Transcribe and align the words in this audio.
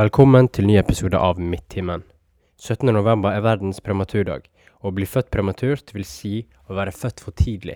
Velkommen 0.00 0.46
til 0.48 0.64
ny 0.64 0.78
episode 0.80 1.18
av 1.20 1.36
Midttimen. 1.44 2.06
17.11 2.56 3.26
er 3.28 3.42
verdens 3.44 3.82
prematurdag. 3.84 4.46
Å 4.80 4.92
bli 4.96 5.04
født 5.04 5.28
prematurt 5.34 5.92
vil 5.92 6.06
si 6.08 6.30
å 6.70 6.76
være 6.78 6.94
født 6.96 7.20
for 7.20 7.36
tidlig, 7.36 7.74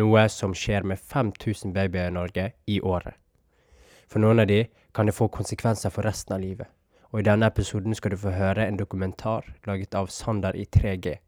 noe 0.00 0.22
som 0.32 0.54
skjer 0.56 0.86
med 0.88 1.02
5000 1.12 1.74
babyer 1.74 2.08
i 2.08 2.14
Norge 2.14 2.46
i 2.72 2.78
året. 2.80 3.18
For 4.08 4.24
noen 4.24 4.40
av 4.46 4.48
de 4.48 4.62
kan 4.96 5.10
det 5.10 5.16
få 5.18 5.28
konsekvenser 5.34 5.92
for 5.92 6.08
resten 6.08 6.38
av 6.38 6.40
livet. 6.46 6.70
Og 7.12 7.20
i 7.20 7.28
denne 7.28 7.52
episoden 7.52 7.98
skal 7.98 8.16
du 8.16 8.20
få 8.22 8.32
høre 8.38 8.64
en 8.64 8.80
dokumentar 8.80 9.52
laget 9.68 9.98
av 9.98 10.08
Sander 10.14 10.56
i 10.56 10.64
3G, 10.64 11.18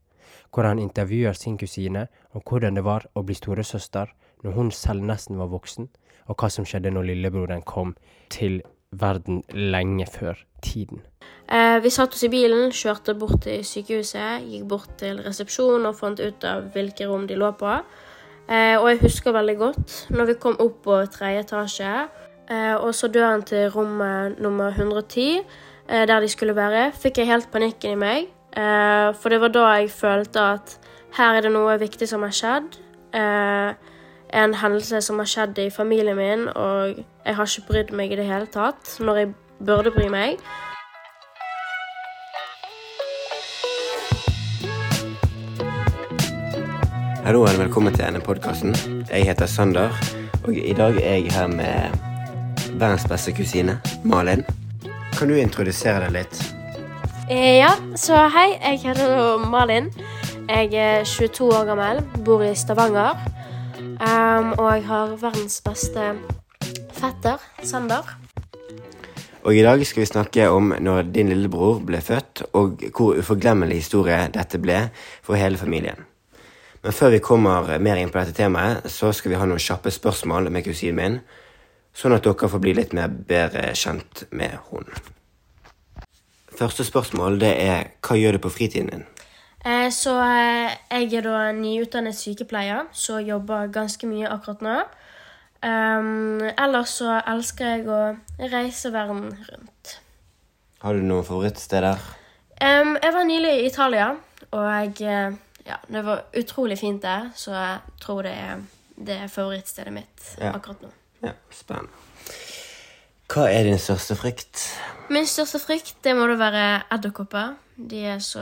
hvor 0.54 0.70
han 0.70 0.80
intervjuer 0.80 1.36
sin 1.36 1.60
kusine 1.60 2.06
om 2.32 2.40
hvordan 2.40 2.80
det 2.80 2.88
var 2.88 3.10
å 3.12 3.26
bli 3.26 3.36
storesøster 3.36 4.16
når 4.46 4.56
hun 4.56 4.72
selv 4.72 5.04
nesten 5.04 5.36
var 5.42 5.52
voksen, 5.52 5.92
og 6.32 6.40
hva 6.40 6.48
som 6.48 6.64
skjedde 6.64 6.96
når 6.96 7.12
lillebroren 7.12 7.66
kom 7.66 7.98
til 8.32 8.62
verden 8.92 9.42
lenge 9.50 10.06
før 10.10 10.38
tiden. 10.62 11.02
Eh, 11.50 11.82
vi 11.82 11.90
satt 11.90 12.14
oss 12.14 12.22
i 12.26 12.30
bilen, 12.30 12.70
kjørte 12.70 13.14
bort 13.18 13.42
til 13.46 13.64
sykehuset, 13.66 14.46
gikk 14.46 14.66
bort 14.70 14.90
til 14.98 15.18
resepsjonen 15.24 15.88
og 15.90 15.98
fant 15.98 16.20
ut 16.20 16.46
av 16.46 16.70
hvilke 16.74 17.08
rom 17.10 17.26
de 17.26 17.38
lå 17.38 17.50
på. 17.58 17.78
Eh, 18.50 18.76
og 18.78 18.88
jeg 18.90 19.00
husker 19.04 19.34
veldig 19.34 19.56
godt 19.58 19.96
når 20.10 20.30
vi 20.30 20.38
kom 20.42 20.56
opp 20.62 20.80
på 20.82 20.96
tredje 21.14 21.44
etasje 21.44 21.90
eh, 22.50 22.74
og 22.74 22.90
så 22.94 23.10
døren 23.12 23.44
til 23.46 23.68
rommet 23.70 24.40
nummer 24.42 24.74
110, 24.74 25.42
eh, 25.88 26.06
der 26.06 26.20
de 26.20 26.30
skulle 26.30 26.56
være, 26.56 26.90
fikk 26.92 27.22
jeg 27.22 27.30
helt 27.30 27.50
panikken 27.52 27.94
i 27.94 28.00
meg. 28.00 28.30
Eh, 28.50 29.10
for 29.14 29.30
det 29.30 29.40
var 29.42 29.54
da 29.54 29.66
jeg 29.78 29.92
følte 29.94 30.46
at 30.56 30.78
her 31.18 31.38
er 31.38 31.46
det 31.46 31.54
noe 31.54 31.78
viktig 31.78 32.08
som 32.10 32.26
har 32.26 32.34
skjedd. 32.34 32.78
Eh, 33.14 33.89
en 34.32 34.54
hendelse 34.54 35.00
som 35.02 35.18
har 35.18 35.28
skjedd 35.28 35.58
i 35.58 35.70
familien 35.70 36.16
min, 36.16 36.48
og 36.48 36.98
jeg 37.26 37.36
har 37.36 37.46
ikke 37.46 37.66
brydd 37.68 37.94
meg 37.96 38.12
i 38.12 38.18
det 38.20 38.26
hele 38.28 38.46
tatt 38.50 38.96
når 39.02 39.22
jeg 39.22 39.32
burde 39.66 39.92
bry 39.94 40.06
meg. 40.12 40.38
Hallo 47.24 47.42
og 47.42 47.58
velkommen 47.58 47.94
til 47.94 48.04
denne 48.04 48.22
podkasten. 48.24 48.74
Jeg 49.10 49.26
heter 49.28 49.46
Sander, 49.46 49.90
og 50.44 50.54
i 50.56 50.72
dag 50.74 50.96
er 50.96 51.20
jeg 51.20 51.32
her 51.34 51.46
med 51.46 51.98
verdens 52.80 53.06
beste 53.10 53.34
kusine, 53.36 53.80
Malin. 54.04 54.44
Kan 55.18 55.28
du 55.28 55.36
introdusere 55.36 56.06
deg 56.06 56.16
litt? 56.22 56.40
Eh, 57.30 57.60
ja, 57.60 57.74
så 57.94 58.24
hei, 58.34 58.56
jeg 58.56 58.80
heter 58.86 59.44
Malin. 59.50 59.92
Jeg 60.48 60.72
er 60.74 61.04
22 61.04 61.52
år 61.54 61.68
gammel, 61.68 62.02
bor 62.24 62.42
i 62.42 62.54
Stavanger. 62.58 63.18
Um, 64.00 64.54
og 64.56 64.70
jeg 64.74 64.84
har 64.88 65.16
verdens 65.20 65.60
beste 65.60 66.04
fetter, 66.96 67.42
Sander. 67.62 68.06
Og 69.44 69.56
i 69.56 69.62
dag 69.64 69.82
skal 69.86 70.00
vi 70.00 70.06
snakke 70.08 70.46
om 70.48 70.72
når 70.80 71.10
din 71.12 71.28
lillebror 71.28 71.82
ble 71.84 72.00
født, 72.04 72.42
og 72.56 72.80
hvor 72.96 73.20
uforglemmelig 73.20 73.82
historie 73.82 74.22
dette 74.32 74.60
ble 74.60 74.86
for 75.24 75.36
hele 75.36 75.60
familien. 75.60 76.00
Men 76.82 76.96
før 76.96 77.12
vi 77.12 77.20
kommer 77.24 77.76
mer 77.78 78.00
inn 78.00 78.12
på 78.12 78.20
dette 78.20 78.36
temaet, 78.36 78.88
så 78.88 79.12
skal 79.12 79.34
vi 79.34 79.40
ha 79.40 79.48
noen 79.48 79.60
kjappe 79.60 79.92
spørsmål 79.92 80.48
med 80.52 80.64
kusinen 80.64 80.96
min, 80.96 81.20
sånn 81.92 82.16
at 82.16 82.24
dere 82.24 82.48
får 82.48 82.64
bli 82.64 82.76
litt 82.76 82.96
mer 82.96 83.08
bedre 83.08 83.72
kjent 83.76 84.24
med 84.32 84.56
henne. 84.70 85.00
Første 86.56 86.84
spørsmål 86.84 87.40
det 87.40 87.52
er 87.60 87.90
hva 88.04 88.16
gjør 88.16 88.36
du 88.36 88.44
på 88.44 88.52
fritiden 88.52 88.92
din? 88.92 89.04
Eh, 89.64 89.90
så 89.92 90.14
eh, 90.24 90.72
jeg 90.90 91.12
er 91.20 91.26
da 91.26 91.40
nyutdannet 91.52 92.16
sykepleier, 92.16 92.86
så 92.96 93.18
jobber 93.20 93.68
ganske 93.72 94.08
mye 94.08 94.30
akkurat 94.32 94.62
nå. 94.64 94.78
Um, 95.60 96.40
ellers 96.56 96.94
så 97.02 97.18
elsker 97.28 97.74
jeg 97.74 97.82
å 97.92 97.98
reise 98.48 98.88
verden 98.94 99.26
rundt. 99.50 99.90
Har 100.80 100.96
du 100.96 101.04
noen 101.04 101.26
favorittsteder? 101.28 102.00
Um, 102.56 102.94
jeg 102.96 103.12
var 103.12 103.26
nylig 103.28 103.50
i 103.58 103.66
Italia, 103.68 104.06
og 104.48 104.64
jeg, 104.64 104.94
eh, 105.04 105.36
ja, 105.68 105.76
det 105.92 106.04
var 106.06 106.24
utrolig 106.40 106.78
fint 106.80 107.02
der. 107.04 107.28
Så 107.36 107.52
jeg 107.52 108.00
tror 108.00 108.24
det 108.24 108.32
er, 108.32 108.64
det 108.96 109.18
er 109.26 109.28
favorittstedet 109.28 109.92
mitt 109.92 110.30
Ja. 110.40 110.54
akkurat 110.56 110.80
nå. 110.86 110.94
Ja, 111.26 111.34
spennende. 111.52 111.92
Hva 113.30 113.44
er 113.52 113.68
din 113.68 113.78
største 113.78 114.16
frykt? 114.16 114.64
Min 115.12 115.26
største 115.28 115.60
frykt 115.62 116.00
det 116.02 116.16
må 116.16 116.24
da 116.26 116.34
være 116.40 116.64
edderkopper. 116.96 117.52
De 117.76 118.00
er 118.16 118.18
så 118.24 118.40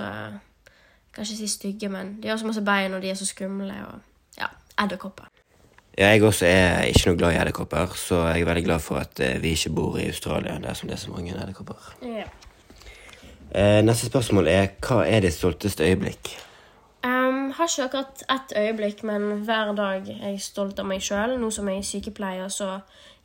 Kan 1.18 1.26
ikke 1.26 1.36
si 1.36 1.48
stygge, 1.50 1.88
men 1.90 2.12
de 2.22 2.28
har 2.30 2.36
så 2.38 2.46
masse 2.46 2.62
bein, 2.62 2.92
og 2.94 3.02
de 3.02 3.10
er 3.10 3.16
så 3.18 3.26
skumle. 3.26 3.74
og 3.90 4.38
ja, 4.38 4.46
Edderkopper. 4.78 5.26
Ja, 5.98 6.12
jeg 6.12 6.22
også 6.22 6.46
er 6.46 6.84
ikke 6.86 7.08
noe 7.10 7.18
glad 7.18 7.32
i 7.34 7.38
edderkopper, 7.40 7.94
så 7.98 8.20
jeg 8.28 8.44
er 8.44 8.46
veldig 8.46 8.62
glad 8.68 8.78
for 8.78 9.00
at 9.02 9.18
eh, 9.20 9.40
vi 9.42 9.50
ikke 9.56 9.72
bor 9.74 9.96
i 9.98 10.06
Australia, 10.06 10.54
der 10.62 10.76
som 10.78 10.86
det 10.86 10.94
er 10.94 11.00
så 11.02 11.10
mange 11.10 11.34
edderkopper. 11.34 11.88
Ja. 12.06 12.28
Eh, 13.50 13.80
neste 13.82 14.06
spørsmål 14.06 14.46
er 14.46 14.68
hva 14.78 15.00
er 15.02 15.26
ditt 15.26 15.34
stolteste 15.34 15.82
øyeblikk? 15.88 16.30
Um, 17.02 17.50
har 17.50 17.66
ikke 17.66 17.88
akkurat 17.88 18.22
ett 18.30 18.54
øyeblikk, 18.62 19.02
men 19.02 19.42
hver 19.42 19.74
dag 19.74 20.06
er 20.20 20.30
jeg 20.36 20.40
stolt 20.46 20.78
av 20.78 20.86
meg 20.86 21.02
sjøl. 21.02 21.34
Nå 21.40 21.50
som 21.50 21.66
jeg 21.66 21.82
er 21.82 21.90
sykepleier, 21.90 22.48
så 22.48 22.76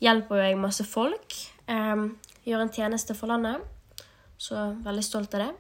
hjelper 0.01 0.41
jo 0.41 0.47
jeg 0.47 0.61
masse 0.65 0.89
folk. 0.89 1.37
Um, 1.69 2.15
gjør 2.41 2.65
en 2.65 2.73
tjeneste 2.73 3.13
for 3.13 3.29
landet. 3.29 3.61
Så 4.37 4.71
veldig 4.81 5.05
stolt 5.05 5.37
av 5.37 5.45
det. 5.45 5.51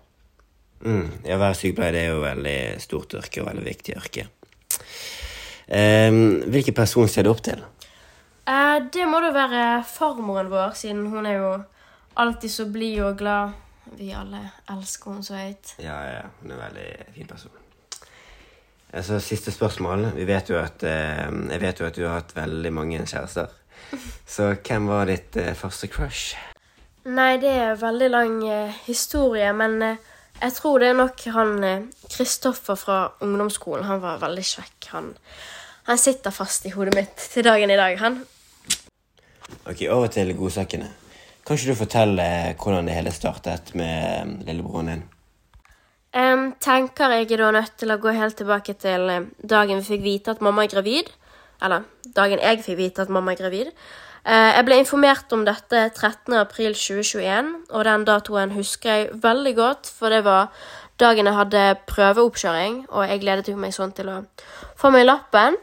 Mm, 0.83 1.05
ja, 1.23 1.37
Å 1.37 1.39
være 1.39 1.55
sykepleier 1.55 1.95
det 1.95 2.01
er 2.03 2.09
jo 2.11 2.23
veldig 2.23 2.57
stort 2.83 3.13
yrke 3.15 3.43
og 3.43 3.47
veldig 3.47 3.63
viktig 3.69 3.95
yrke. 3.95 4.25
Um, 5.63 6.43
hvilken 6.51 6.75
person 6.75 7.07
ser 7.07 7.23
du 7.23 7.31
opp 7.31 7.43
til? 7.45 7.61
Uh, 8.43 8.83
det 8.91 9.07
må 9.07 9.21
da 9.23 9.31
være 9.31 9.63
farmoren 9.87 10.51
vår, 10.51 10.75
siden 10.75 11.05
hun 11.13 11.27
er 11.29 11.39
jo 11.39 11.53
alltid 12.19 12.51
så 12.51 12.67
blid 12.67 12.99
og 13.07 13.17
glad. 13.23 13.55
Vi 13.95 14.11
alle 14.15 14.41
elsker 14.73 15.13
henne 15.13 15.27
så 15.27 15.39
høyt. 15.39 15.75
Ja, 15.79 15.97
ja, 16.09 16.21
hun 16.41 16.51
er 16.51 16.57
en 16.57 16.63
veldig 16.65 16.87
fin 17.15 17.29
person. 17.31 17.59
Altså, 18.93 19.17
siste 19.23 19.51
spørsmål. 19.55 20.09
Vi 20.17 20.27
vet 20.27 20.51
jo 20.51 20.59
at, 20.59 20.83
uh, 20.83 21.31
jeg 21.47 21.63
vet 21.63 21.79
jo 21.79 21.87
at 21.87 21.95
du 21.95 22.05
har 22.09 22.19
hatt 22.19 22.35
veldig 22.35 22.73
mange 22.75 23.05
kjærester. 23.07 23.47
Så 24.35 24.51
hvem 24.59 24.91
var 24.91 25.07
ditt 25.07 25.39
uh, 25.39 25.53
første 25.55 25.87
crush? 25.87 26.35
Nei, 27.07 27.37
det 27.39 27.51
er 27.51 27.71
en 27.71 27.81
veldig 27.81 28.09
lang 28.11 28.35
historie, 28.85 29.49
men 29.55 29.97
jeg 30.41 30.55
tror 30.57 30.79
det 30.81 30.89
er 30.91 30.97
nok 30.97 31.25
han 31.35 31.53
eh, 31.63 31.85
Kristoffer 32.11 32.79
fra 32.79 32.97
ungdomsskolen. 33.23 33.85
Han 33.87 34.01
var 34.03 34.21
veldig 34.23 34.45
kjekk. 34.47 34.89
Han, 34.95 35.13
han 35.89 36.01
sitter 36.01 36.35
fast 36.35 36.67
i 36.67 36.73
hodet 36.75 36.95
mitt 36.97 37.29
til 37.33 37.45
dagen 37.47 37.71
i 37.71 37.79
dag, 37.79 37.97
han. 38.01 38.19
Ok, 39.69 39.85
Over 39.89 40.07
til 40.11 40.33
godsakene. 40.37 40.89
Kan 41.43 41.57
ikke 41.57 41.73
du 41.73 41.79
fortelle 41.79 42.23
eh, 42.23 42.53
hvordan 42.55 42.87
det 42.87 42.95
hele 42.95 43.11
startet 43.11 43.73
med 43.75 43.95
eh, 44.13 44.29
lillebroren 44.47 44.93
din? 44.93 45.03
Um, 46.13 46.51
tenker 46.61 47.09
jeg 47.09 47.31
er 47.31 47.41
da 47.41 47.49
nødt 47.55 47.73
til 47.81 47.89
å 47.89 47.97
gå 47.97 48.11
helt 48.13 48.37
tilbake 48.37 48.75
til 48.79 49.09
eh, 49.09 49.25
dagen 49.41 49.81
vi 49.81 49.95
fikk 49.95 50.03
vite 50.05 50.35
at 50.35 50.43
mamma 50.45 50.63
er 50.63 50.71
gravid. 50.71 51.09
Eller 51.63 51.85
dagen 52.15 52.41
jeg 52.43 52.63
fikk 52.65 52.77
vite 52.79 53.05
at 53.05 53.13
mamma 53.13 53.33
er 53.33 53.39
gravid. 53.39 53.71
Eh, 54.23 54.51
jeg 54.55 54.65
ble 54.67 54.79
informert 54.79 55.33
om 55.35 55.43
dette 55.47 55.89
13.4.2021, 55.97 57.49
og 57.71 57.85
den 57.87 58.05
datoen 58.07 58.53
husker 58.55 58.91
jeg 58.91 59.23
veldig 59.23 59.55
godt, 59.57 59.89
for 59.91 60.13
det 60.13 60.21
var 60.23 60.53
dagen 61.01 61.27
jeg 61.27 61.35
hadde 61.35 61.63
prøveoppkjøring, 61.89 62.85
og 62.89 63.09
jeg 63.09 63.23
gledet 63.23 63.57
meg 63.59 63.75
sånn 63.75 63.91
til 63.95 64.11
å 64.13 64.21
få 64.79 64.93
meg 64.95 65.07
lappen. 65.09 65.57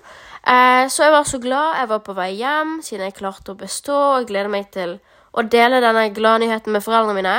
Eh, 0.44 0.88
så 0.88 1.06
jeg 1.06 1.14
var 1.14 1.24
så 1.28 1.40
glad. 1.40 1.78
Jeg 1.80 1.88
var 1.88 2.02
på 2.04 2.16
vei 2.16 2.30
hjem 2.36 2.78
siden 2.84 3.08
jeg 3.08 3.16
klarte 3.20 3.54
å 3.54 3.60
bestå, 3.60 3.96
og 4.18 4.28
gleder 4.28 4.52
meg 4.52 4.68
til 4.74 4.98
å 5.32 5.44
dele 5.46 5.80
denne 5.80 6.08
gladnyheten 6.16 6.74
med 6.74 6.84
foreldrene 6.84 7.16
mine. 7.16 7.36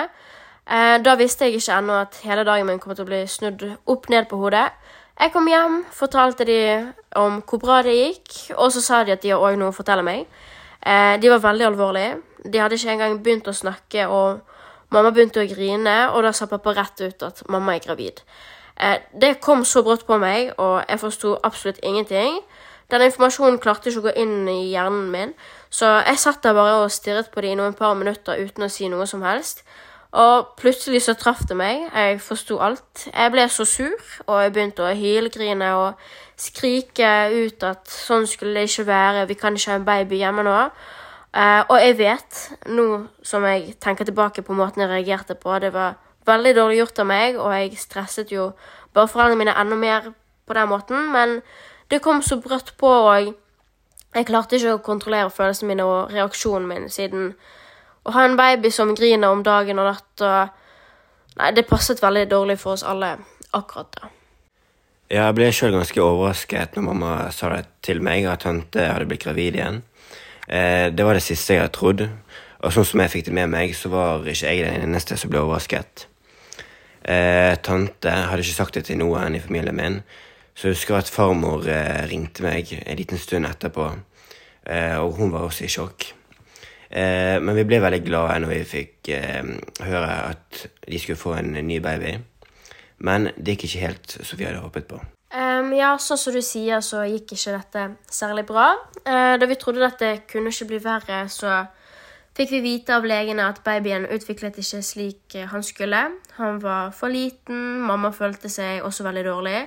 Eh, 0.66 0.98
da 1.04 1.16
visste 1.20 1.46
jeg 1.46 1.60
ikke 1.60 1.78
ennå 1.82 2.02
at 2.06 2.22
hele 2.26 2.46
dagen 2.48 2.70
min 2.70 2.80
kom 2.80 2.96
til 2.96 3.06
å 3.06 3.10
bli 3.10 3.22
snudd 3.28 3.66
opp 3.90 4.10
ned 4.10 4.30
på 4.30 4.40
hodet. 4.42 4.70
Jeg 5.20 5.34
kom 5.34 5.50
hjem, 5.50 5.82
fortalte 5.94 6.48
de 6.48 6.60
om 7.16 7.42
hvor 7.48 7.60
bra 7.62 7.82
det 7.86 7.96
gikk, 7.98 8.38
og 8.58 8.72
så 8.72 8.82
sa 8.84 9.04
de 9.04 9.16
at 9.16 9.24
de 9.24 9.34
har 9.34 9.44
òg 9.44 9.58
noe 9.60 9.72
å 9.72 9.76
fortelle 9.76 10.06
meg. 10.06 10.26
Eh, 10.82 11.18
de 11.22 11.30
var 11.30 11.44
veldig 11.44 11.68
alvorlige. 11.68 12.18
De 12.44 12.62
hadde 12.62 12.78
ikke 12.78 12.96
engang 12.96 13.20
begynt 13.24 13.50
å 13.50 13.56
snakke, 13.56 14.08
og 14.08 14.42
mamma 14.92 15.12
begynte 15.12 15.44
å 15.44 15.50
grine, 15.50 15.98
og 16.16 16.24
da 16.26 16.34
sa 16.34 16.50
pappa 16.50 16.74
rett 16.78 17.02
ut 17.02 17.24
at 17.28 17.44
mamma 17.50 17.76
er 17.76 17.86
gravid. 17.86 18.24
Eh, 18.78 18.98
det 19.14 19.40
kom 19.42 19.66
så 19.66 19.84
brått 19.84 20.08
på 20.08 20.18
meg, 20.18 20.54
og 20.58 20.82
jeg 20.88 21.00
forsto 21.00 21.38
absolutt 21.44 21.84
ingenting. 21.84 22.42
Den 22.92 23.06
informasjonen 23.08 23.60
klarte 23.64 23.90
ikke 23.90 24.02
å 24.02 24.08
gå 24.10 24.16
inn 24.20 24.50
i 24.52 24.72
hjernen 24.74 25.12
min, 25.14 25.36
så 25.72 26.02
jeg 26.02 26.20
satt 26.20 26.42
der 26.44 26.58
bare 26.58 26.82
og 26.82 26.92
stirret 26.92 27.30
på 27.32 27.44
det 27.44 27.54
i 27.54 27.60
noen 27.60 27.78
par 27.78 27.94
minutter 27.96 28.42
uten 28.42 28.68
å 28.68 28.72
si 28.72 28.90
noe 28.92 29.08
som 29.08 29.24
helst. 29.24 29.64
Og 30.12 30.48
plutselig 30.60 31.06
så 31.06 31.16
traff 31.16 31.46
det 31.48 31.56
meg. 31.56 31.86
Jeg 31.96 32.20
forsto 32.24 32.58
alt. 32.60 33.06
Jeg 33.08 33.32
ble 33.32 33.46
så 33.50 33.66
sur, 33.66 34.10
og 34.28 34.42
jeg 34.44 34.52
begynte 34.52 34.84
å 34.84 34.96
hylgrine 34.96 35.70
og 35.80 36.02
skrike 36.42 37.12
ut 37.32 37.64
at 37.64 37.88
sånn 37.88 38.28
skulle 38.28 38.60
det 38.60 38.72
ikke 38.72 38.88
være, 38.90 39.28
vi 39.30 39.38
kan 39.40 39.56
ikke 39.56 39.72
ha 39.72 39.80
en 39.80 39.88
baby 39.88 40.20
hjemme 40.20 40.44
nå. 40.44 40.58
Eh, 41.32 41.62
og 41.70 41.78
jeg 41.80 41.98
vet, 42.02 42.40
nå 42.76 42.88
som 43.24 43.46
jeg 43.48 43.78
tenker 43.80 44.10
tilbake 44.10 44.44
på 44.44 44.56
måten 44.58 44.84
jeg 44.84 44.92
reagerte 44.92 45.38
på, 45.40 45.54
det 45.64 45.72
var 45.72 45.96
veldig 46.28 46.56
dårlig 46.58 46.82
gjort 46.82 47.04
av 47.04 47.08
meg, 47.08 47.38
og 47.40 47.54
jeg 47.56 47.78
stresset 47.80 48.34
jo 48.34 48.50
bare 48.96 49.08
foreldrene 49.08 49.40
mine 49.40 49.56
enda 49.56 49.78
mer 49.80 50.10
på 50.48 50.58
den 50.58 50.68
måten, 50.68 51.08
men 51.14 51.40
det 51.94 52.02
kom 52.04 52.20
så 52.26 52.40
brått 52.42 52.74
på, 52.82 52.90
og 52.90 53.32
jeg 54.12 54.28
klarte 54.28 54.58
ikke 54.58 54.76
å 54.76 54.84
kontrollere 54.84 55.32
følelsene 55.32 55.72
mine 55.72 55.88
og 55.88 56.12
reaksjonen 56.12 56.68
min, 56.68 56.90
siden 56.92 57.32
å 58.04 58.16
ha 58.16 58.26
en 58.26 58.38
baby 58.40 58.72
som 58.74 58.96
griner 58.98 59.30
om 59.30 59.44
dagen 59.46 59.80
og 59.80 59.92
natt, 59.92 60.58
Nei, 61.40 61.52
det 61.56 61.64
passet 61.70 62.02
veldig 62.04 62.26
dårlig 62.30 62.58
for 62.60 62.76
oss 62.76 62.84
alle 62.84 63.14
akkurat 63.56 63.88
da. 63.96 64.10
Jeg 65.12 65.36
ble 65.36 65.48
sjøl 65.52 65.74
ganske 65.76 66.04
overrasket 66.04 66.78
når 66.78 66.86
mamma 66.86 67.14
sa 67.36 67.50
det 67.52 67.66
til 67.84 68.00
meg, 68.04 68.28
at 68.32 68.46
tante 68.46 68.86
hadde 68.88 69.08
blitt 69.10 69.26
gravid 69.26 69.58
igjen. 69.58 69.82
Eh, 70.48 70.88
det 70.92 71.08
var 71.08 71.18
det 71.18 71.24
siste 71.26 71.58
jeg 71.58 71.64
hadde 71.64 71.76
trodd, 71.76 72.06
og 72.62 72.72
sånn 72.76 72.88
som 72.88 73.04
jeg 73.04 73.14
fikk 73.16 73.28
det 73.28 73.36
med 73.36 73.52
meg, 73.52 73.76
så 73.76 73.92
var 73.92 74.24
ikke 74.24 74.54
jeg 74.54 74.64
den 74.64 74.86
eneste 74.88 75.18
som 75.20 75.32
ble 75.32 75.44
overrasket. 75.44 76.06
Eh, 77.02 77.56
tante 77.64 78.12
hadde 78.12 78.46
ikke 78.46 78.60
sagt 78.60 78.80
det 78.80 78.86
til 78.88 79.02
noen 79.02 79.36
i 79.36 79.44
familien 79.44 79.76
min, 79.76 80.00
så 80.56 80.70
jeg 80.70 80.78
husker 80.78 81.00
at 81.00 81.12
farmor 81.12 81.68
eh, 81.68 82.06
ringte 82.12 82.48
meg 82.48 82.72
en 82.80 83.00
liten 83.00 83.20
stund 83.20 83.50
etterpå, 83.50 83.92
og 84.72 85.16
hun 85.18 85.32
var 85.34 85.48
også 85.48 85.66
i 85.66 85.72
sjokk. 85.74 86.12
Eh, 86.92 87.38
men 87.40 87.56
vi 87.56 87.64
ble 87.68 87.80
veldig 87.80 88.02
glade 88.04 88.42
når 88.44 88.52
vi 88.52 88.60
fikk 88.68 89.10
eh, 89.16 89.48
høre 89.88 90.12
at 90.34 90.66
de 90.84 91.00
skulle 91.00 91.20
få 91.20 91.38
en 91.40 91.56
ny 91.56 91.80
baby. 91.84 92.18
Men 93.02 93.32
det 93.38 93.56
gikk 93.56 93.70
ikke 93.70 93.86
helt 93.86 94.16
som 94.20 94.38
vi 94.38 94.46
hadde 94.46 94.62
håpet 94.62 94.90
på. 94.90 95.00
Um, 95.32 95.72
ja, 95.72 95.94
sånn 95.96 96.20
som 96.20 96.36
du 96.36 96.42
sier, 96.44 96.82
så 96.84 97.06
gikk 97.08 97.32
ikke 97.38 97.54
dette 97.56 97.86
særlig 98.12 98.44
bra. 98.50 98.74
Uh, 99.06 99.40
da 99.40 99.48
vi 99.48 99.56
trodde 99.56 99.80
dette 99.80 100.26
kunne 100.28 100.52
ikke 100.52 100.68
bli 100.74 100.82
verre, 100.84 101.22
så 101.32 101.62
fikk 102.36 102.52
vi 102.58 102.60
vite 102.66 102.98
av 102.98 103.08
legene 103.08 103.46
at 103.48 103.62
babyen 103.64 104.10
utviklet 104.12 104.60
ikke 104.60 104.82
slik 104.84 105.38
han 105.54 105.64
skulle. 105.64 106.04
Han 106.36 106.60
var 106.64 106.92
for 106.96 107.14
liten, 107.14 107.80
mamma 107.88 108.12
følte 108.12 108.52
seg 108.52 108.84
også 108.84 109.08
veldig 109.08 109.24
dårlig. 109.30 109.62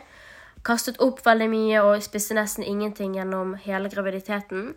Kastet 0.65 1.00
opp 1.05 1.25
veldig 1.25 1.49
mye 1.53 1.81
og 1.85 2.05
spiste 2.05 2.37
nesten 2.37 2.65
ingenting 2.65 3.17
gjennom 3.17 3.56
hele 3.65 3.88
graviditeten. 3.93 4.75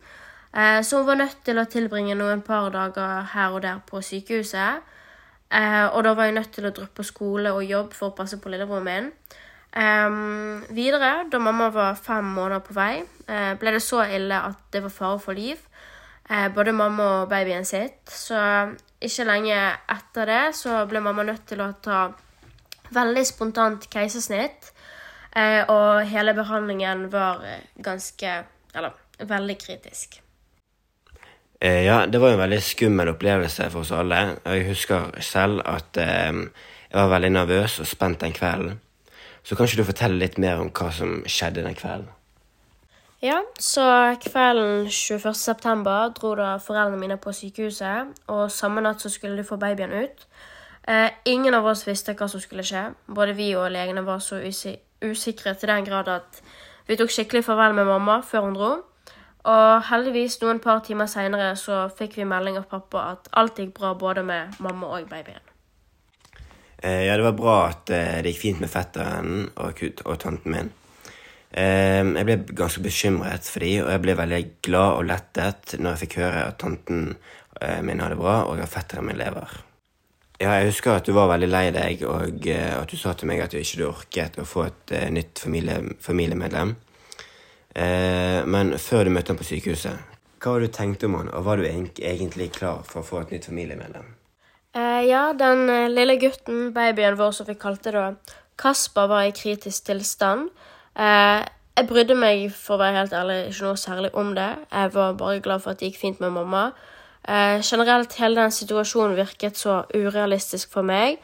Eh, 0.53 0.81
så 0.83 0.97
hun 0.97 1.07
var 1.07 1.19
nødt 1.19 1.44
til 1.45 1.59
å 1.59 1.67
tilbringe 1.69 2.15
noen 2.15 2.41
par 2.45 2.69
dager 2.73 3.27
her 3.33 3.55
og 3.55 3.63
der 3.65 3.81
på 3.88 4.01
sykehuset. 4.01 4.85
Eh, 5.51 5.85
og 5.85 6.03
da 6.03 6.13
var 6.15 6.29
jeg 6.29 6.38
nødt 6.38 6.53
til 6.55 6.67
å 6.67 6.73
droppe 6.75 7.05
skole 7.07 7.51
og 7.55 7.67
jobb 7.67 7.94
for 7.95 8.11
å 8.11 8.17
passe 8.17 8.39
på 8.39 8.51
lillebroren 8.51 8.88
min. 8.88 9.11
Videre, 10.73 11.27
da 11.29 11.39
mamma 11.44 11.67
var 11.69 11.99
fem 12.01 12.25
måneder 12.33 12.63
på 12.65 12.73
vei, 12.73 13.03
uh, 13.27 13.51
ble 13.59 13.73
det 13.75 13.81
så 13.85 13.99
ille 14.09 14.39
at 14.47 14.63
det 14.73 14.81
var 14.81 14.94
fare 14.95 15.19
for 15.21 15.38
liv. 15.38 15.59
Både 16.55 16.73
mamma 16.73 17.05
og 17.19 17.29
babyen 17.29 17.67
sitt. 17.67 17.99
Så 18.09 18.39
ikke 18.99 19.27
lenge 19.27 19.59
etter 19.94 20.31
det 20.31 20.41
så 20.57 20.81
ble 20.89 21.03
mamma 21.03 21.27
nødt 21.27 21.45
til 21.51 21.61
å 21.61 21.69
ta 21.83 22.01
veldig 22.89 23.25
spontant 23.29 23.85
keisersnitt. 23.94 24.71
Og 25.69 26.03
hele 26.09 26.33
behandlingen 26.33 27.11
var 27.13 27.45
ganske 27.77 28.44
Eller 28.73 28.97
veldig 29.19 29.57
kritisk. 29.61 30.23
Eh, 31.62 31.83
ja, 31.86 32.06
det 32.06 32.21
var 32.21 32.36
en 32.36 32.42
veldig 32.44 32.59
skummel 32.62 33.09
opplevelse 33.15 33.69
for 33.74 33.81
oss 33.81 33.92
alle. 33.92 34.38
Og 34.45 34.57
jeg 34.57 34.68
husker 34.68 35.21
selv 35.25 35.63
at 35.65 35.98
eh, 35.98 36.44
jeg 36.92 37.00
var 37.00 37.13
veldig 37.15 37.31
nervøs 37.33 37.80
og 37.80 37.88
spent 37.88 38.21
den 38.21 38.33
kvelden. 38.33 38.80
Så 39.44 39.56
kan 39.56 39.65
ikke 39.65 39.81
du 39.81 39.88
fortelle 39.88 40.19
litt 40.19 40.38
mer 40.38 40.59
om 40.62 40.69
hva 40.75 40.92
som 40.92 41.21
skjedde 41.25 41.63
den 41.63 41.75
kvelden? 41.75 42.09
Ja, 43.24 43.39
så 43.59 43.81
kvelden 44.21 44.89
21. 44.92 45.33
september 45.33 46.12
dro 46.13 46.36
da 46.38 46.57
foreldrene 46.62 47.00
mine 47.01 47.18
på 47.18 47.31
sykehuset, 47.33 48.12
og 48.30 48.51
samme 48.54 48.83
natt 48.86 49.01
så 49.01 49.09
skulle 49.09 49.39
de 49.39 49.48
få 49.48 49.57
babyen 49.57 49.95
ut. 49.95 50.27
Eh, 50.88 51.09
ingen 51.25 51.56
av 51.57 51.65
oss 51.65 51.88
visste 51.88 52.13
hva 52.13 52.27
som 52.30 52.44
skulle 52.44 52.63
skje. 52.63 52.92
Både 53.07 53.33
vi 53.33 53.50
og 53.57 53.71
legene 53.74 54.06
var 54.06 54.21
så 54.21 54.38
usikre 54.38 55.56
til 55.57 55.71
den 55.74 55.88
grad 55.88 56.12
at 56.12 56.42
vi 56.88 56.95
tok 56.95 57.09
skikkelig 57.12 57.44
farvel 57.48 57.74
med 57.75 57.89
mamma 57.89 58.21
før 58.21 58.45
hun 58.45 58.56
dro. 58.56 58.71
Og 59.47 59.83
heldigvis, 59.88 60.41
noen 60.41 60.59
par 60.59 60.81
timer 60.83 61.07
seinere, 61.07 61.53
så 61.55 61.85
fikk 61.95 62.17
vi 62.19 62.27
melding 62.27 62.57
av 62.59 62.67
pappa 62.71 63.11
at 63.13 63.29
alt 63.39 63.59
gikk 63.61 63.77
bra 63.77 63.94
både 63.95 64.25
med 64.27 64.57
mamma 64.63 64.89
og 64.97 65.07
babyen. 65.07 65.44
Eh, 66.83 67.05
ja, 67.07 67.15
det 67.17 67.23
var 67.25 67.38
bra 67.38 67.55
at 67.69 67.89
eh, 67.89 68.19
det 68.21 68.33
gikk 68.33 68.41
fint 68.41 68.59
med 68.61 68.69
fetteren 68.69 69.47
og, 69.55 69.79
og 70.05 70.19
tanten 70.21 70.53
min. 70.53 70.73
Eh, 71.57 72.03
jeg 72.03 72.27
ble 72.27 72.38
ganske 72.59 72.83
bekymret 72.83 73.47
for 73.47 73.63
dem, 73.63 73.85
og 73.85 73.94
jeg 73.95 74.03
ble 74.03 74.17
veldig 74.19 74.41
glad 74.67 74.99
og 74.99 75.07
lettet 75.09 75.77
når 75.79 75.95
jeg 75.95 76.03
fikk 76.03 76.19
høre 76.25 76.44
at 76.51 76.59
tanten 76.61 77.13
min 77.57 77.97
hadde 77.97 78.13
det 78.13 78.19
bra, 78.19 78.44
og 78.45 78.59
at 78.61 78.69
fetteren 78.69 79.07
min 79.07 79.17
lever. 79.17 79.55
Ja, 80.38 80.51
jeg 80.59 80.67
husker 80.67 80.99
at 80.99 81.07
du 81.07 81.15
var 81.17 81.31
veldig 81.31 81.47
lei 81.49 81.63
deg, 81.73 82.03
og 82.05 82.45
at 82.45 82.91
du 82.91 82.99
sa 83.01 83.15
til 83.17 83.31
meg 83.31 83.41
at 83.41 83.55
du 83.55 83.57
ikke 83.57 83.88
orket 83.88 84.38
å 84.38 84.45
få 84.45 84.67
et 84.67 84.94
nytt 85.09 85.41
familie, 85.41 85.79
familiemedlem. 86.05 86.75
Eh, 87.75 88.45
men 88.45 88.75
før 88.81 89.07
du 89.07 89.13
møtte 89.15 89.33
ham 89.33 89.39
på 89.39 89.47
sykehuset, 89.47 90.15
hva 90.37 90.53
var 90.53 90.63
du 90.63 90.69
tenkt 90.73 91.03
om 91.07 91.17
han, 91.17 91.31
og 91.33 91.45
var 91.47 91.57
du 91.57 91.65
egentlig 91.65 92.51
klar 92.55 92.83
for 92.85 93.01
å 93.01 93.07
få 93.07 93.23
et 93.23 93.33
nytt 93.35 93.49
familiemedlem? 93.49 94.13
Eh, 94.77 95.03
ja, 95.09 95.31
den 95.37 95.69
eh, 95.73 95.89
lille 95.89 96.17
gutten, 96.21 96.71
babyen 96.75 97.17
vår 97.17 97.33
som 97.33 97.47
vi 97.49 97.57
kalte 97.57 97.93
det, 97.95 98.07
Kasper, 98.57 99.09
var 99.09 99.27
i 99.27 99.33
kritisk 99.35 99.89
tilstand. 99.89 100.49
Eh, 100.97 101.41
jeg 101.77 101.89
brydde 101.89 102.15
meg, 102.17 102.47
for 102.53 102.77
å 102.77 102.81
være 102.81 103.01
helt 103.01 103.13
ærlig, 103.13 103.39
ikke 103.51 103.67
noe 103.67 103.81
særlig 103.81 104.13
om 104.17 104.31
det. 104.37 104.49
Jeg 104.71 104.93
var 104.95 105.17
bare 105.19 105.41
glad 105.45 105.61
for 105.61 105.73
at 105.73 105.81
det 105.81 105.91
gikk 105.91 105.99
fint 106.01 106.23
med 106.23 106.33
mamma. 106.33 106.71
Eh, 107.27 107.59
generelt, 107.61 108.15
hele 108.17 108.41
den 108.41 108.55
situasjonen 108.55 109.17
virket 109.17 109.59
så 109.59 109.83
urealistisk 109.93 110.71
for 110.73 110.87
meg. 110.87 111.19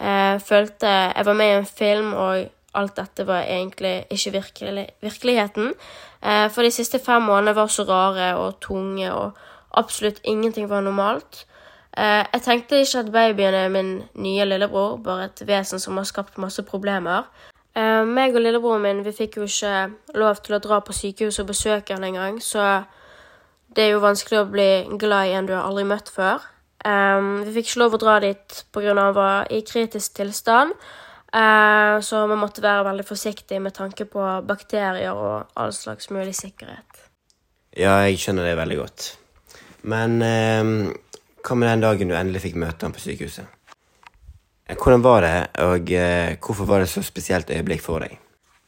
Jeg 0.00 0.34
eh, 0.34 0.40
følte 0.40 0.88
Jeg 0.88 1.26
var 1.28 1.38
med 1.38 1.50
i 1.50 1.58
en 1.60 1.66
film, 1.68 2.12
og 2.14 2.50
alt 2.74 2.96
dette 2.96 3.26
var 3.28 3.44
egentlig 3.44 4.06
ikke 4.10 4.32
virkelig, 4.32 4.86
virkeligheten. 5.00 5.72
Eh, 6.22 6.48
for 6.50 6.62
de 6.62 6.70
siste 6.70 6.98
fem 6.98 7.22
månedene 7.22 7.56
var 7.56 7.66
så 7.72 7.84
rare 7.88 8.34
og 8.36 8.60
tunge, 8.60 9.12
og 9.12 9.32
absolutt 9.76 10.20
ingenting 10.24 10.68
var 10.70 10.80
normalt. 10.80 11.44
Eh, 11.96 12.24
jeg 12.32 12.42
tenkte 12.42 12.80
ikke 12.80 12.98
at 12.98 13.12
babyen 13.12 13.54
er 13.54 13.68
min 13.68 14.02
nye 14.14 14.44
lillebror, 14.44 14.96
bare 14.96 15.24
et 15.24 15.42
vesen 15.46 15.80
som 15.80 15.96
har 15.96 16.08
skapt 16.08 16.38
masse 16.38 16.62
problemer. 16.62 17.28
Eh, 17.76 18.04
meg 18.04 18.34
og 18.34 18.40
lillebroren 18.40 18.82
min 18.82 19.04
vi 19.04 19.12
fikk 19.12 19.36
jo 19.36 19.48
ikke 19.48 19.92
lov 20.14 20.40
til 20.44 20.56
å 20.56 20.62
dra 20.64 20.80
på 20.80 20.92
sykehuset 20.92 21.44
og 21.44 21.52
besøke 21.52 21.94
han 21.94 22.04
engang, 22.04 22.40
så 22.40 22.84
det 23.76 23.86
er 23.86 23.94
jo 23.94 24.02
vanskelig 24.04 24.40
å 24.40 24.50
bli 24.50 24.98
glad 25.00 25.28
i 25.28 25.36
en 25.36 25.46
du 25.48 25.54
har 25.56 25.68
aldri 25.68 25.84
møtt 25.88 26.10
før. 26.12 26.44
Um, 26.84 27.44
vi 27.46 27.54
fikk 27.54 27.70
ikke 27.70 27.80
lov 27.84 27.94
å 27.94 28.00
dra 28.02 28.18
dit 28.20 28.64
pga. 28.74 28.94
han 28.98 29.14
var 29.14 29.46
i 29.50 29.60
kritisk 29.62 30.14
tilstand. 30.18 30.74
Eh, 31.32 32.00
så 32.04 32.26
vi 32.28 32.36
måtte 32.36 32.64
være 32.64 32.84
veldig 32.90 33.06
forsiktige 33.08 33.60
med 33.64 33.72
tanke 33.76 34.04
på 34.04 34.26
bakterier 34.48 35.16
og 35.16 35.54
all 35.56 35.72
slags 35.72 36.10
mulig 36.12 36.34
sikkerhet. 36.36 37.06
Ja, 37.72 38.02
jeg 38.04 38.20
skjønner 38.20 38.50
det 38.50 38.58
veldig 38.58 38.78
godt. 38.82 39.06
Men 39.88 40.20
eh, 40.22 40.92
hva 41.42 41.56
med 41.56 41.70
den 41.70 41.86
dagen 41.86 42.12
du 42.12 42.16
endelig 42.18 42.44
fikk 42.44 42.60
møte 42.60 42.84
ham 42.84 42.92
på 42.94 43.02
sykehuset? 43.02 43.48
Eh, 44.68 44.76
hvordan 44.76 45.02
var 45.04 45.24
det, 45.24 45.38
og 45.64 45.92
eh, 45.92 46.36
hvorfor 46.36 46.68
var 46.68 46.84
det 46.84 46.92
så 46.92 47.02
spesielt 47.02 47.50
øyeblikk 47.50 47.82
for 47.82 48.04
deg? 48.04 48.18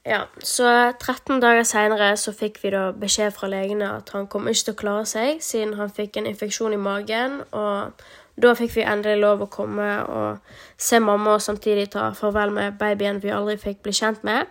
Ja, 0.04 0.26
så 0.44 0.92
13 1.00 1.40
dager 1.40 1.62
seinere 1.64 2.10
så 2.20 2.32
fikk 2.36 2.58
vi 2.60 2.74
da 2.74 2.90
beskjed 2.92 3.32
fra 3.32 3.48
legene 3.48 3.88
at 3.88 4.10
han 4.12 4.26
kom 4.28 4.50
ikke 4.50 4.66
til 4.66 4.74
å 4.74 4.80
klare 4.82 5.06
seg 5.08 5.40
siden 5.40 5.78
han 5.78 5.92
fikk 5.92 6.18
en 6.20 6.28
infeksjon 6.28 6.76
i 6.76 6.80
magen, 6.80 7.38
og 7.56 8.04
da 8.36 8.54
fikk 8.58 8.72
vi 8.76 8.86
endelig 8.86 9.20
lov 9.22 9.44
å 9.44 9.50
komme 9.50 9.90
og 10.10 10.56
se 10.80 10.98
mamma 10.98 11.36
og 11.36 11.44
samtidig 11.44 11.90
ta 11.92 12.08
farvel 12.18 12.50
med 12.54 12.78
babyen 12.80 13.20
vi 13.22 13.30
aldri 13.34 13.56
fikk 13.60 13.84
bli 13.84 13.94
kjent 13.94 14.24
med. 14.26 14.50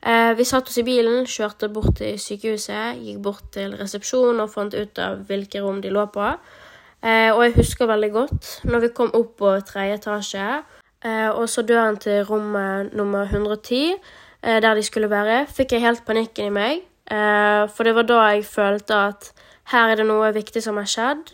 Eh, 0.00 0.32
vi 0.36 0.46
satt 0.48 0.68
oss 0.68 0.78
i 0.80 0.86
bilen, 0.86 1.26
kjørte 1.28 1.68
bort 1.68 1.98
til 1.98 2.16
sykehuset, 2.16 2.96
gikk 3.04 3.20
bort 3.20 3.50
til 3.52 3.76
resepsjonen 3.76 4.40
og 4.40 4.52
fant 4.54 4.74
ut 4.74 4.98
av 4.98 5.26
hvilke 5.28 5.60
rom 5.60 5.82
de 5.84 5.92
lå 5.92 6.06
på. 6.14 6.32
Eh, 7.00 7.30
og 7.32 7.44
jeg 7.46 7.56
husker 7.56 7.88
veldig 7.88 8.10
godt 8.12 8.48
når 8.68 8.82
vi 8.84 8.92
kom 8.96 9.12
opp 9.16 9.38
på 9.40 9.54
tredje 9.64 9.96
etasje 9.96 10.46
eh, 11.00 11.30
og 11.30 11.46
så 11.48 11.62
døren 11.64 11.96
til 11.96 12.26
rommet 12.28 12.92
nummer 12.92 13.24
110, 13.24 13.94
eh, 14.42 14.58
der 14.60 14.76
de 14.76 14.84
skulle 14.84 15.08
være, 15.08 15.46
fikk 15.48 15.72
jeg 15.76 15.84
helt 15.86 16.04
panikken 16.04 16.50
i 16.50 16.54
meg. 16.54 16.86
For 17.10 17.82
det 17.82 17.90
var 17.96 18.04
da 18.06 18.16
jeg 18.30 18.44
følte 18.46 18.94
at 18.94 19.32
her 19.72 19.90
er 19.90 19.98
det 19.98 20.04
noe 20.06 20.28
viktig 20.30 20.60
som 20.62 20.76
har 20.78 20.86
skjedd. 20.86 21.32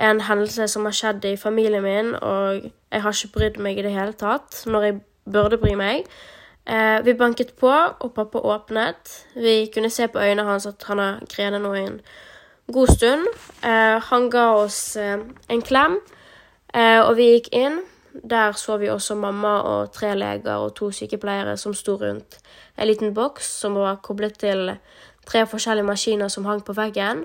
En 0.00 0.20
hendelse 0.20 0.68
som 0.68 0.84
har 0.88 0.94
skjedd 0.96 1.24
i 1.28 1.36
familien 1.36 1.82
min, 1.84 2.14
og 2.14 2.62
jeg 2.64 3.02
har 3.02 3.16
ikke 3.16 3.32
brydd 3.34 3.58
meg 3.60 3.78
i 3.78 3.84
det 3.84 3.92
hele 3.92 4.12
tatt 4.16 4.62
når 4.66 4.86
jeg 4.86 5.00
burde 5.32 5.58
bry 5.60 5.74
meg. 5.78 6.08
Eh, 6.66 7.04
vi 7.04 7.14
banket 7.18 7.52
på, 7.60 7.70
og 7.70 8.14
pappa 8.14 8.38
åpnet. 8.38 9.26
Vi 9.34 9.70
kunne 9.74 9.90
se 9.90 10.08
på 10.08 10.18
øynene 10.18 10.48
hans 10.48 10.66
at 10.66 10.82
han 10.88 10.98
har 10.98 11.20
grenet 11.28 11.60
nå 11.60 11.74
i 11.74 11.84
en 11.84 12.00
god 12.72 12.88
stund. 12.96 13.26
Eh, 13.64 13.98
han 14.10 14.30
ga 14.30 14.46
oss 14.62 14.96
eh, 14.96 15.18
en 15.48 15.62
klem, 15.62 15.98
eh, 16.74 17.00
og 17.00 17.16
vi 17.16 17.32
gikk 17.34 17.52
inn. 17.52 17.80
Der 18.12 18.52
så 18.52 18.76
vi 18.76 18.90
også 18.92 19.14
mamma 19.16 19.54
og 19.64 19.92
tre 19.92 20.14
leger 20.14 20.60
og 20.60 20.74
to 20.76 20.90
sykepleiere 20.92 21.56
som 21.56 21.72
sto 21.74 21.94
rundt 21.96 22.36
en 22.76 22.86
liten 22.86 23.14
boks 23.14 23.46
som 23.62 23.74
var 23.74 24.02
koblet 24.04 24.36
til 24.38 24.74
tre 25.26 25.46
forskjellige 25.46 25.86
maskiner 25.88 26.28
som 26.28 26.44
hang 26.44 26.60
på 26.64 26.76
veggen. 26.76 27.24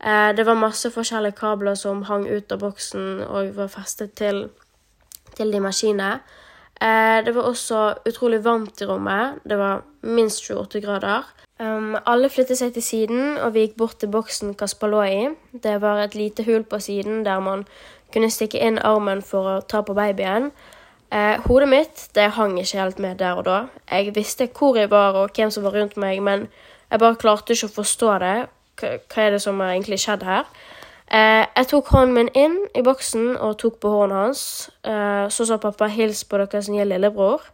Eh, 0.00 0.32
det 0.36 0.46
var 0.46 0.60
masse 0.60 0.90
forskjellige 0.92 1.38
kabler 1.38 1.74
som 1.74 2.02
hang 2.08 2.26
ut 2.28 2.52
av 2.52 2.60
boksen 2.60 3.22
og 3.26 3.54
var 3.56 3.72
festet 3.72 4.14
til, 4.18 4.48
til 5.36 5.52
de 5.52 5.60
maskinene. 5.60 6.20
Eh, 6.80 7.24
det 7.24 7.34
var 7.34 7.48
også 7.48 7.82
utrolig 8.08 8.44
varmt 8.44 8.80
i 8.80 8.86
rommet. 8.86 9.40
Det 9.48 9.58
var 9.58 9.82
minst 10.02 10.44
28 10.44 10.80
grader. 10.84 11.24
Um, 11.56 11.96
alle 12.04 12.28
flyttet 12.28 12.58
seg 12.58 12.74
til 12.74 12.84
siden, 12.84 13.38
og 13.40 13.54
vi 13.54 13.62
gikk 13.64 13.78
bort 13.80 13.96
til 13.96 14.10
boksen 14.12 14.52
Kasper 14.60 14.90
lå 14.92 15.02
i. 15.08 15.20
Det 15.56 15.78
var 15.80 16.02
et 16.02 16.14
lite 16.14 16.44
hull 16.44 16.66
på 16.68 16.80
siden 16.84 17.22
der 17.24 17.40
man 17.40 17.64
kunne 18.12 18.28
stikke 18.30 18.60
inn 18.60 18.76
armen 18.78 19.22
for 19.24 19.48
å 19.54 19.62
ta 19.64 19.80
på 19.80 19.96
babyen. 19.96 20.50
Eh, 21.08 21.40
hodet 21.46 21.68
mitt 21.70 22.02
det 22.14 22.34
hang 22.36 22.58
ikke 22.60 22.82
helt 22.82 22.98
med 23.00 23.16
der 23.22 23.40
og 23.40 23.46
da. 23.48 23.58
Jeg 23.88 24.12
visste 24.14 24.50
hvor 24.52 24.76
jeg 24.76 24.90
var 24.90 25.16
og 25.16 25.32
hvem 25.32 25.50
som 25.50 25.64
var 25.64 25.72
rundt 25.78 25.96
meg, 25.96 26.20
men 26.20 26.48
jeg 26.90 27.00
bare 27.00 27.16
klarte 27.16 27.56
ikke 27.56 27.70
å 27.70 27.76
forstå 27.78 28.12
det. 28.20 28.36
Hva, 28.80 29.22
er 29.22 29.30
det 29.36 29.42
som 29.42 29.60
har 29.60 29.74
egentlig 29.74 30.00
skjedd 30.02 30.24
her? 30.26 30.44
Eh, 31.06 31.46
jeg 31.46 31.68
tok 31.70 31.90
hånden 31.94 32.14
min 32.16 32.30
inn 32.34 32.56
i 32.74 32.82
boksen 32.82 33.36
og 33.36 33.58
tok 33.62 33.80
på 33.80 33.92
hånden 33.92 34.16
hans. 34.18 34.70
Eh, 34.84 35.28
så 35.28 35.46
sa 35.46 35.56
pappa 35.56 35.88
'hils 35.88 36.24
på 36.24 36.38
deres 36.38 36.68
nye 36.68 36.84
lillebror'. 36.84 37.46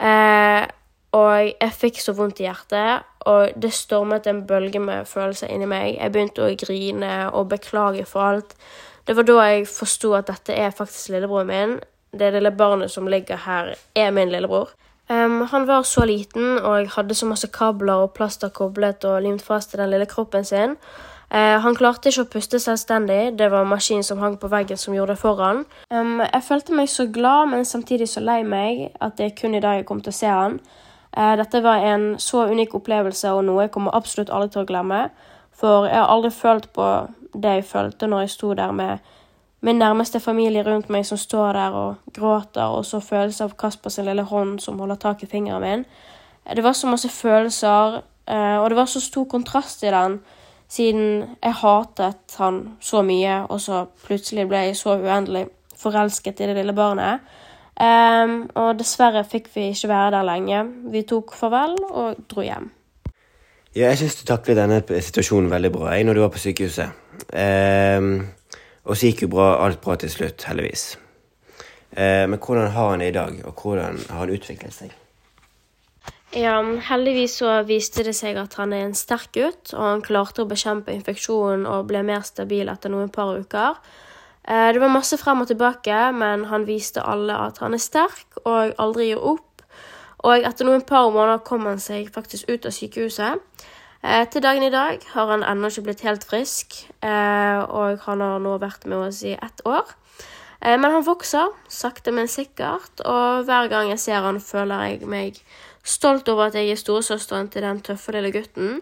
Eh, 0.00 0.66
og 1.12 1.52
jeg 1.60 1.72
fikk 1.72 2.00
så 2.00 2.12
vondt 2.14 2.40
i 2.40 2.46
hjertet, 2.46 3.02
og 3.26 3.50
det 3.62 3.72
stormet 3.72 4.26
en 4.26 4.46
bølge 4.46 4.78
med 4.78 5.06
følelser 5.06 5.50
inni 5.50 5.66
meg. 5.66 5.98
Jeg 5.98 6.12
begynte 6.12 6.44
å 6.44 6.56
grine 6.56 7.30
og 7.34 7.48
beklage 7.48 8.06
for 8.06 8.20
alt. 8.20 8.54
Det 9.06 9.16
var 9.16 9.22
da 9.22 9.40
jeg 9.42 9.66
forsto 9.66 10.12
at 10.14 10.28
dette 10.30 10.54
er 10.54 10.70
faktisk 10.70 11.08
lillebroren 11.10 11.46
min. 11.46 11.80
Det 12.18 12.32
lille 12.32 12.50
barnet 12.50 12.90
som 12.90 13.06
ligger 13.06 13.36
her, 13.36 13.74
er 13.96 14.10
min 14.10 14.30
lillebror. 14.30 14.70
Um, 15.10 15.40
han 15.50 15.66
var 15.66 15.82
så 15.82 16.04
liten 16.06 16.58
og 16.58 16.92
hadde 16.94 17.14
så 17.18 17.26
masse 17.26 17.48
kabler 17.50 18.04
og 18.04 18.12
plaster 18.14 18.52
koblet 18.54 19.04
og 19.04 19.22
limt 19.24 19.42
fast 19.42 19.72
til 19.72 19.82
den 19.82 19.90
lille 19.90 20.06
kroppen 20.06 20.44
sin. 20.44 20.76
Uh, 21.34 21.58
han 21.62 21.74
klarte 21.74 22.12
ikke 22.12 22.24
å 22.26 22.28
puste 22.30 22.60
selvstendig, 22.62 23.32
det 23.38 23.48
var 23.50 23.66
maskinen 23.66 24.06
som 24.06 24.22
hang 24.22 24.36
på 24.38 24.50
veggen 24.50 24.78
som 24.78 24.94
gjorde 24.94 25.16
det 25.16 25.22
for 25.22 25.42
han. 25.42 25.64
Um, 25.90 26.22
jeg 26.22 26.46
følte 26.46 26.78
meg 26.78 26.90
så 26.90 27.08
glad, 27.10 27.50
men 27.50 27.66
samtidig 27.66 28.06
så 28.10 28.22
lei 28.22 28.44
meg 28.46 28.86
at 29.00 29.18
det 29.18 29.26
er 29.26 29.36
kun 29.40 29.58
i 29.58 29.62
dag 29.62 29.80
jeg 29.80 29.88
kom 29.90 30.02
til 30.02 30.14
å 30.14 30.18
se 30.20 30.30
han. 30.30 30.58
Uh, 31.10 31.34
dette 31.42 31.62
var 31.66 31.82
en 31.90 32.12
så 32.22 32.46
unik 32.50 32.78
opplevelse 32.78 33.34
og 33.34 33.44
noe 33.48 33.66
jeg 33.66 33.74
kommer 33.74 33.98
absolutt 33.98 34.30
aldri 34.30 34.54
til 34.54 34.62
å 34.62 34.70
glemme. 34.70 35.04
For 35.58 35.90
jeg 35.90 35.98
har 35.98 36.10
aldri 36.14 36.30
følt 36.34 36.70
på 36.74 36.86
det 37.34 37.56
jeg 37.58 37.66
følte 37.66 38.06
når 38.06 38.28
jeg 38.28 38.36
sto 38.36 38.54
der 38.54 38.70
med 38.74 39.10
min 39.60 39.78
nærmeste 39.78 40.20
familie 40.20 40.62
rundt 40.64 40.88
meg 40.90 41.04
som 41.06 41.18
står 41.20 41.52
der 41.52 41.76
og 41.76 41.94
gråter, 42.16 42.64
og 42.64 42.84
så 42.84 43.00
følelser 43.00 43.44
av 43.44 43.56
Kasper 43.60 43.92
sin 43.92 44.08
lille 44.08 44.22
hånd 44.22 44.58
som 44.60 44.78
holder 44.80 44.96
tak 44.96 45.22
i 45.22 45.28
fingeren 45.28 45.62
min. 45.62 45.84
Det 46.56 46.64
var 46.64 46.72
så 46.72 46.88
masse 46.88 47.08
følelser, 47.08 48.00
eh, 48.28 48.56
og 48.58 48.70
det 48.70 48.76
var 48.76 48.88
så 48.88 49.00
stor 49.00 49.24
kontrast 49.24 49.82
i 49.84 49.92
den, 49.92 50.20
siden 50.68 51.36
jeg 51.42 51.54
hatet 51.60 52.36
han 52.38 52.60
så 52.80 53.02
mye, 53.02 53.44
og 53.48 53.60
så 53.60 53.84
plutselig 54.06 54.48
ble 54.48 54.64
jeg 54.70 54.76
så 54.76 54.96
uendelig 54.96 55.46
forelsket 55.76 56.40
i 56.40 56.50
det 56.50 56.56
lille 56.56 56.72
barnet. 56.72 57.20
Um, 57.80 58.42
og 58.60 58.74
dessverre 58.76 59.22
fikk 59.24 59.48
vi 59.54 59.70
ikke 59.72 59.88
være 59.88 60.10
der 60.18 60.26
lenge. 60.28 60.64
Vi 60.92 61.00
tok 61.08 61.32
farvel 61.34 61.78
og 61.88 62.18
dro 62.28 62.44
hjem. 62.44 62.68
Ja, 63.72 63.86
jeg 63.88 64.00
syns 64.02 64.18
du 64.18 64.26
taklet 64.28 64.58
denne 64.58 64.82
situasjonen 64.82 65.48
veldig 65.50 65.70
bra 65.72 65.94
jeg, 65.94 66.04
når 66.04 66.18
du 66.18 66.20
var 66.20 66.32
på 66.34 66.42
sykehuset. 66.42 66.92
Um, 67.32 68.26
og 68.84 68.96
så 68.96 69.10
gikk 69.10 69.26
jo 69.26 69.34
bra, 69.36 69.52
alt 69.64 69.80
bra 69.84 69.96
til 70.00 70.12
slutt, 70.12 70.46
heldigvis. 70.48 70.96
Eh, 71.90 72.26
men 72.30 72.38
hvordan 72.38 72.70
har 72.74 72.90
han 72.92 73.02
det 73.02 73.12
i 73.12 73.18
dag, 73.18 73.38
og 73.44 73.62
hvordan 73.62 73.98
har 74.08 74.24
han 74.24 74.34
utviklet 74.34 74.74
seg? 74.74 74.96
Ja, 76.30 76.60
heldigvis 76.86 77.40
så 77.40 77.56
viste 77.66 78.04
det 78.06 78.14
seg 78.14 78.38
at 78.38 78.54
han 78.60 78.70
er 78.72 78.84
en 78.86 78.94
sterk 78.94 79.32
gutt, 79.34 79.72
og 79.74 79.82
han 79.82 80.04
klarte 80.06 80.44
å 80.44 80.50
bekjempe 80.50 80.94
infeksjonen 80.94 81.66
og 81.66 81.88
ble 81.90 82.04
mer 82.06 82.22
stabil 82.22 82.70
etter 82.70 82.92
noen 82.92 83.10
par 83.10 83.34
uker. 83.34 83.80
Eh, 84.46 84.68
det 84.72 84.80
var 84.80 84.94
masse 84.94 85.18
frem 85.18 85.42
og 85.42 85.50
tilbake, 85.50 85.98
men 86.14 86.46
han 86.52 86.68
viste 86.68 87.02
alle 87.02 87.34
at 87.48 87.58
han 87.64 87.74
er 87.74 87.82
sterk 87.82 88.38
og 88.44 88.78
aldri 88.78 89.10
gir 89.10 89.26
opp. 89.32 89.64
Og 90.22 90.46
etter 90.46 90.68
noen 90.68 90.84
par 90.86 91.10
måneder 91.10 91.42
kom 91.42 91.66
han 91.66 91.80
seg 91.82 92.12
faktisk 92.14 92.48
ut 92.52 92.68
av 92.68 92.76
sykehuset. 92.76 93.66
Eh, 94.00 94.24
til 94.32 94.40
dagen 94.40 94.64
i 94.64 94.72
dag 94.72 95.02
har 95.12 95.26
han 95.28 95.42
ennå 95.44 95.68
ikke 95.68 95.84
blitt 95.90 96.04
helt 96.06 96.24
frisk, 96.24 96.76
eh, 97.04 97.58
og 97.60 98.00
han 98.06 98.22
har 98.24 98.38
nå 98.40 98.54
vært 98.62 98.86
med 98.88 99.10
oss 99.10 99.20
i 99.28 99.34
ett 99.36 99.60
år. 99.68 99.92
Eh, 100.62 100.78
men 100.80 100.88
han 100.88 101.04
vokser, 101.04 101.52
sakte, 101.68 102.12
men 102.12 102.28
sikkert, 102.28 103.04
og 103.04 103.44
hver 103.44 103.68
gang 103.68 103.92
jeg 103.92 104.00
ser 104.00 104.24
han, 104.24 104.40
føler 104.40 104.86
jeg 104.88 105.06
meg 105.08 105.42
stolt 105.84 106.28
over 106.28 106.48
at 106.48 106.56
jeg 106.56 106.72
er 106.72 106.80
storesøsteren 106.80 107.52
til 107.52 107.62
den 107.62 107.80
tøffe 107.84 108.12
lille 108.16 108.32
gutten, 108.32 108.80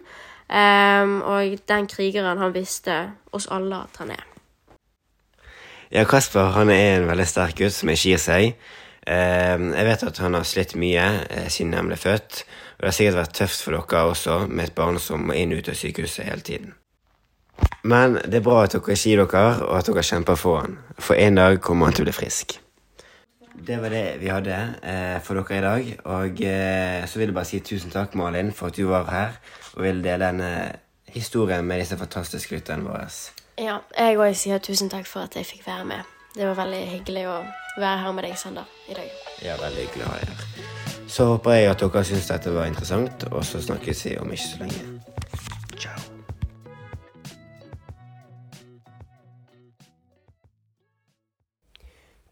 og 0.49 1.59
den 1.69 1.85
krigeren 1.87 2.39
han 2.41 2.55
visste 2.55 3.11
oss 3.31 3.45
alle 3.53 3.83
at 3.85 3.99
han 4.01 4.11
er. 4.15 4.23
Ja, 5.91 6.03
Kasper 6.09 6.49
han 6.55 6.71
er 6.73 6.97
en 6.97 7.07
veldig 7.07 7.27
sterk 7.29 7.59
gutt 7.61 7.75
som 7.75 7.89
ikke 7.89 8.15
gir 8.15 8.21
seg. 8.21 8.57
Jeg 9.09 9.85
vet 9.87 10.03
at 10.05 10.19
han 10.21 10.35
har 10.37 10.43
slitt 10.45 10.75
mye 10.77 11.05
siden 11.49 11.73
han 11.73 11.89
ble 11.89 11.97
født. 11.97 12.43
Og 12.79 12.83
det 12.83 12.91
har 12.91 12.95
sikkert 12.95 13.17
vært 13.17 13.33
tøft 13.35 13.63
for 13.65 13.75
dere 13.75 14.03
også, 14.07 14.35
med 14.47 14.69
et 14.69 14.75
barn 14.75 14.99
som 15.03 15.25
må 15.27 15.35
inn 15.35 15.51
og 15.51 15.59
ut 15.59 15.71
av 15.73 15.75
sykehuset 15.75 16.29
hele 16.29 16.45
tiden. 16.45 16.75
Men 17.83 18.15
det 18.23 18.39
er 18.39 18.45
bra 18.45 18.61
at 18.63 18.75
dere 18.75 18.95
sier 18.95 19.19
dere, 19.19 19.65
og 19.65 19.73
at 19.75 19.89
dere 19.89 20.03
kjemper 20.05 20.39
for 20.39 20.61
han. 20.61 20.77
For 20.95 21.19
en 21.19 21.39
dag 21.39 21.59
kommer 21.63 21.89
han 21.89 21.97
til 21.97 22.05
å 22.05 22.09
bli 22.09 22.15
frisk. 22.15 22.55
Det 23.69 23.75
var 23.81 23.91
det 23.91 24.03
vi 24.21 24.29
hadde 24.31 24.59
eh, 24.79 25.17
for 25.23 25.41
dere 25.41 25.57
i 25.57 25.65
dag. 25.65 25.89
Og 26.13 26.43
eh, 26.47 27.01
så 27.03 27.19
vil 27.19 27.27
jeg 27.27 27.35
bare 27.35 27.49
si 27.49 27.59
tusen 27.67 27.91
takk, 27.91 28.15
Malin, 28.19 28.53
for 28.55 28.71
at 28.71 28.79
du 28.79 28.87
var 28.87 29.09
her 29.11 29.35
og 29.75 29.83
ville 29.83 30.03
dele 30.05 30.29
denne 30.29 30.53
historien 31.11 31.65
med 31.67 31.83
disse 31.83 31.97
fantastiske 31.99 32.55
lytterne 32.55 32.87
våre. 32.87 33.09
Ja, 33.59 33.81
jeg 33.97 34.19
òg 34.19 34.39
sier 34.39 34.63
tusen 34.63 34.91
takk 34.91 35.07
for 35.09 35.27
at 35.27 35.35
jeg 35.35 35.47
fikk 35.49 35.67
være 35.67 35.89
med. 35.91 36.15
Det 36.35 36.45
var 36.45 36.53
veldig 36.59 36.79
hyggelig 36.91 37.23
å 37.25 37.37
være 37.81 38.01
her 38.03 38.11
med 38.13 38.27
deg, 38.27 38.35
Sander, 38.37 38.67
i 38.85 38.93
dag. 38.93 39.13
Ja, 39.41 39.55
veldig 39.57 39.85
hyggelig 39.87 40.05
å 40.05 40.09
ha 40.11 40.17
deg 40.19 40.29
her. 40.29 40.67
Så 41.09 41.25
håper 41.25 41.55
jeg 41.57 41.71
at 41.71 41.81
dere 41.81 42.03
syns 42.05 42.27
dette 42.29 42.51
var 42.53 42.69
interessant, 42.69 43.25
og 43.31 43.41
så 43.47 43.61
snakkes 43.65 44.03
vi 44.05 44.11
om 44.21 44.29
ikke 44.35 44.45
så 44.45 44.59
lenge. 44.61 44.83
Ciao. 45.73 45.97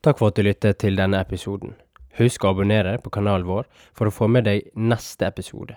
Takk 0.05 0.21
for 0.21 0.29
at 0.29 0.37
du 0.37 0.45
lyttet 0.45 0.77
til 0.85 1.01
denne 1.01 1.23
episoden. 1.25 1.73
Husk 2.21 2.45
å 2.45 2.53
abonnere 2.53 2.99
på 3.01 3.09
kanalen 3.17 3.49
vår 3.49 3.65
for 3.97 4.11
å 4.11 4.13
få 4.13 4.29
med 4.29 4.45
deg 4.45 4.69
neste 4.77 5.25
episode. 5.25 5.73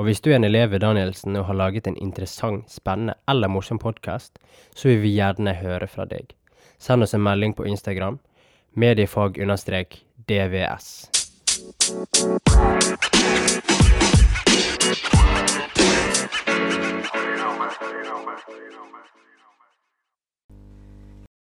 Og 0.00 0.08
hvis 0.08 0.24
du 0.24 0.30
er 0.32 0.38
en 0.38 0.48
elev 0.48 0.72
ved 0.72 0.86
Danielsen 0.86 1.36
og 1.36 1.50
har 1.50 1.60
laget 1.60 1.90
en 1.90 2.00
interessant, 2.00 2.64
spennende 2.72 3.18
eller 3.28 3.52
morsom 3.52 3.80
podkast, 3.82 4.40
så 4.72 4.88
vil 4.88 5.02
vi 5.04 5.16
gjerne 5.18 5.58
høre 5.60 5.90
fra 5.90 6.08
deg 6.08 6.37
send 6.78 7.02
oss 7.02 7.14
en 7.14 7.22
melding 7.22 7.54
på 7.54 7.66
Instagram 7.66 8.18
mediefag-dvs. 8.74 11.08